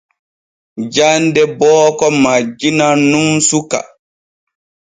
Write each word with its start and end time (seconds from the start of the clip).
Jande 0.93 1.43
booko 1.59 2.07
majjinan 2.23 2.99
nun 3.11 3.29
suka. 3.49 3.79